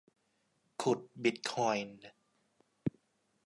[0.81, 2.05] ขุดบิตคอยน์